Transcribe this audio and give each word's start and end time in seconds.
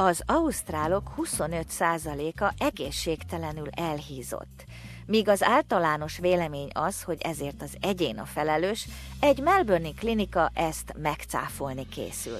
Az 0.00 0.22
ausztrálok 0.26 1.02
25%-a 1.16 2.54
egészségtelenül 2.58 3.68
elhízott. 3.70 4.64
Míg 5.06 5.28
az 5.28 5.42
általános 5.42 6.18
vélemény 6.18 6.68
az, 6.72 7.02
hogy 7.02 7.18
ezért 7.20 7.62
az 7.62 7.76
egyén 7.80 8.18
a 8.18 8.24
felelős, 8.24 8.88
egy 9.20 9.40
Melbourne 9.40 9.88
klinika 9.98 10.50
ezt 10.54 10.94
megcáfolni 11.02 11.88
készül. 11.88 12.38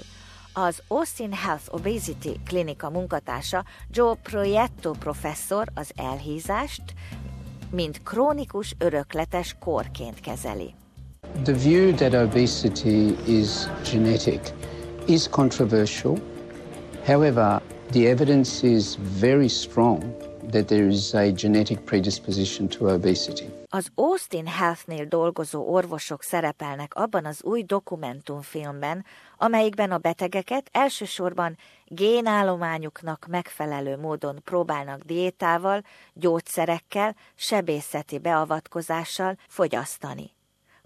Az 0.52 0.82
Austin 0.88 1.32
Health 1.32 1.74
Obesity 1.74 2.28
klinika 2.46 2.90
munkatársa 2.90 3.64
Joe 3.90 4.14
Proietto 4.14 4.90
professzor 4.90 5.68
az 5.74 5.90
elhízást, 5.96 6.82
mint 7.70 8.02
krónikus 8.02 8.74
örökletes 8.78 9.56
korként 9.60 10.20
kezeli. 10.20 10.74
The 11.42 11.52
view 11.52 11.94
that 11.94 12.14
obesity 12.14 13.14
is 13.26 13.48
genetic 13.90 14.52
is 15.06 15.28
controversial. 15.28 16.36
However, 17.08 17.62
the 17.92 18.06
evidence 18.06 18.66
is 18.66 18.96
very 18.96 19.48
strong 19.48 19.98
that 20.50 20.66
there 20.66 20.88
is 20.88 21.14
a 21.14 21.32
genetic 21.32 21.78
predisposition 21.84 22.68
to 22.68 22.90
obesity. 22.90 23.46
Az 23.68 23.88
Austin 23.94 24.46
Health-nél 24.46 25.04
dolgozó 25.04 25.62
orvosok 25.62 26.22
szerepelnek 26.22 26.94
abban 26.94 27.24
az 27.24 27.42
új 27.42 27.62
dokumentumfilmben, 27.62 29.04
amelyikben 29.36 29.90
a 29.90 29.98
betegeket 29.98 30.68
elsősorban 30.72 31.56
génállományuknak 31.84 33.26
megfelelő 33.28 33.96
módon 33.96 34.40
próbálnak 34.44 35.00
diétával, 35.00 35.82
gyógyszerekkel, 36.12 37.14
sebészeti 37.34 38.18
beavatkozással 38.18 39.36
fogyasztani. 39.48 40.36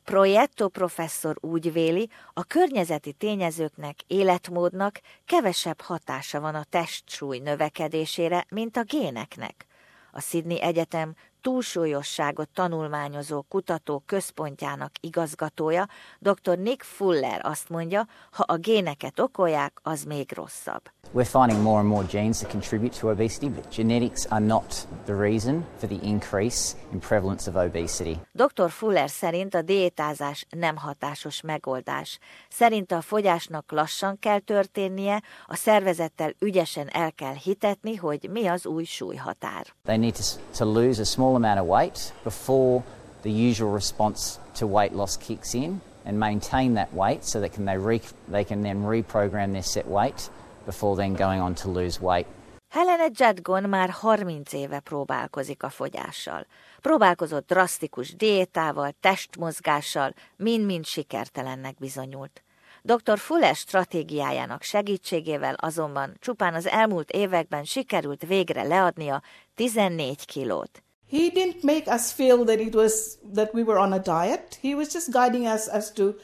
Proietto 0.04 0.68
professzor 0.68 1.36
úgy 1.40 1.72
véli, 1.72 2.10
a 2.32 2.44
környezeti 2.44 3.12
tényezőknek, 3.12 3.96
életmódnak 4.06 5.00
kevesebb 5.24 5.80
hatása 5.80 6.40
van 6.40 6.54
a 6.54 6.64
testsúly 6.64 7.38
növekedésére, 7.38 8.46
mint 8.48 8.76
a 8.76 8.82
géneknek. 8.82 9.66
A 10.12 10.20
Sydney 10.20 10.62
Egyetem 10.62 11.14
túlsúlyosságot 11.42 12.48
tanulmányozó 12.54 13.42
kutató 13.48 14.02
központjának 14.06 14.90
igazgatója, 15.00 15.88
dr. 16.18 16.58
Nick 16.58 16.82
Fuller 16.82 17.40
azt 17.42 17.68
mondja, 17.68 18.06
ha 18.30 18.44
a 18.46 18.56
géneket 18.56 19.20
okolják, 19.20 19.78
az 19.82 20.02
még 20.02 20.32
rosszabb. 20.34 20.82
We're 21.14 21.26
finding 21.26 21.62
more 21.62 21.78
and 21.78 21.88
more 21.88 22.06
genes 22.10 22.38
that 22.38 22.50
contribute 22.50 22.98
to 23.00 23.10
obesity, 23.10 23.48
but 23.48 23.74
genetics 23.76 24.26
are 24.28 24.44
not 24.44 24.86
the 25.04 25.14
reason 25.14 25.64
for 25.78 25.88
the 25.88 25.98
increase 26.02 26.74
in 26.92 26.98
prevalence 26.98 27.50
of 27.50 27.56
obesity. 27.56 28.16
Dr. 28.32 28.70
Fuller 28.70 29.10
szerint 29.10 29.54
a 29.54 29.62
diétázás 29.62 30.46
nem 30.50 30.76
hatásos 30.76 31.40
megoldás. 31.40 32.18
Szerint 32.48 32.92
a 32.92 33.00
fogyásnak 33.00 33.72
lassan 33.72 34.18
kell 34.18 34.38
történnie, 34.38 35.22
a 35.46 35.56
szervezettel 35.56 36.32
ügyesen 36.38 36.88
el 36.88 37.12
kell 37.12 37.34
hitetni, 37.34 37.96
hogy 37.96 38.28
mi 38.30 38.46
az 38.46 38.66
új 38.66 38.84
súlyhatár. 38.84 39.66
They 39.84 39.96
need 39.96 40.14
to, 40.14 40.22
to 40.58 40.72
lose 40.72 41.00
a 41.00 41.04
small 41.32 41.36
amount 41.36 41.60
of 41.60 41.66
weight 41.66 42.12
before 42.24 42.82
the 43.22 43.30
usual 43.30 43.72
response 43.72 44.38
to 44.54 44.66
weight 44.66 44.92
loss 44.92 45.16
kicks 45.16 45.54
in 45.54 45.80
and 46.04 46.18
maintain 46.18 46.74
that 46.74 46.92
weight 46.92 47.24
so 47.24 47.40
that 47.40 47.52
can 47.54 47.64
they, 47.64 47.78
re, 47.78 48.00
they 48.28 48.44
can 48.44 48.62
then 48.62 48.82
reprogram 48.82 49.52
their 49.52 49.62
set 49.62 49.86
weight 49.86 50.30
before 50.66 50.96
then 50.96 51.14
going 51.14 51.40
on 51.40 51.54
to 51.54 51.68
lose 51.70 52.00
weight. 52.00 52.26
Helena 52.70 53.08
Jadgon 53.14 53.68
már 53.68 53.90
30 53.90 54.52
éve 54.52 54.80
próbálkozik 54.80 55.62
a 55.62 55.68
fogyással. 55.68 56.46
Próbálkozott 56.80 57.46
drasztikus 57.46 58.16
diétával, 58.16 58.92
testmozgással, 59.00 60.14
mind-mind 60.36 60.84
sikertelennek 60.84 61.74
bizonyult. 61.78 62.42
Dr. 62.82 63.18
Fuller 63.18 63.54
stratégiájának 63.54 64.62
segítségével 64.62 65.54
azonban 65.54 66.16
csupán 66.18 66.54
az 66.54 66.66
elmúlt 66.66 67.10
években 67.10 67.64
sikerült 67.64 68.26
végre 68.26 68.62
leadnia 68.62 69.22
14 69.54 70.24
kilót. 70.24 70.82
He 71.12 71.28
didn't 71.28 71.62
make 71.62 71.88
us 71.88 72.10
feel 72.10 72.46
that 72.46 72.58
it 72.58 72.74
was 72.74 73.18
that 73.22 73.52
we 73.52 73.62
were 73.62 73.78
on 73.78 73.92
a 73.92 73.98
diet. 73.98 74.58
He 74.62 74.74
was 74.74 74.90
just 74.90 75.12
guiding 75.12 75.46
us 75.46 75.68
as 75.68 75.90
to 75.90 76.14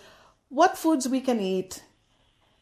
what 0.48 0.78
foods 0.78 1.06
we 1.06 1.20
can 1.20 1.40
eat 1.40 1.82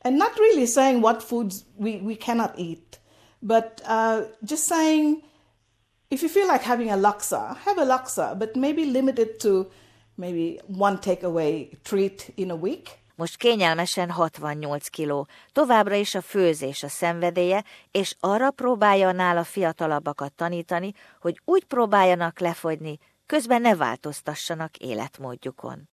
and 0.02 0.18
not 0.18 0.36
really 0.36 0.66
saying 0.66 1.02
what 1.02 1.22
foods 1.22 1.64
we, 1.76 1.98
we 1.98 2.16
cannot 2.16 2.58
eat, 2.58 2.98
but 3.40 3.80
uh, 3.86 4.24
just 4.42 4.66
saying 4.66 5.22
if 6.10 6.20
you 6.24 6.28
feel 6.28 6.48
like 6.48 6.62
having 6.62 6.90
a 6.90 6.96
laksa, 6.96 7.58
have 7.58 7.78
a 7.78 7.86
laksa, 7.86 8.36
but 8.36 8.56
maybe 8.56 8.86
limit 8.86 9.20
it 9.20 9.38
to 9.42 9.70
maybe 10.16 10.58
one 10.66 10.98
takeaway 10.98 11.80
treat 11.84 12.30
in 12.36 12.50
a 12.50 12.56
week. 12.56 12.98
Most 13.18 13.36
kényelmesen 13.36 14.10
68 14.10 14.88
kiló, 14.88 15.28
továbbra 15.52 15.94
is 15.94 16.14
a 16.14 16.20
főzés 16.20 16.82
a 16.82 16.88
szenvedélye, 16.88 17.64
és 17.90 18.16
arra 18.20 18.50
próbálja 18.50 19.12
nála 19.12 19.44
fiatalabbakat 19.44 20.32
tanítani, 20.32 20.92
hogy 21.20 21.40
úgy 21.44 21.64
próbáljanak 21.64 22.38
lefogyni, 22.38 22.98
közben 23.26 23.60
ne 23.60 23.76
változtassanak 23.76 24.76
életmódjukon. 24.76 25.84